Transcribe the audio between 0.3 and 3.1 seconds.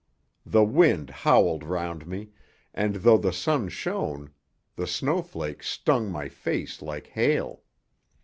The wind howled round me, and